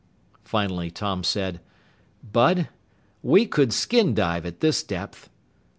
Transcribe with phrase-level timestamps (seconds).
[0.45, 1.59] Finally Tom said,
[2.23, 2.69] "Bud,
[3.21, 5.29] we could skin dive at this depth."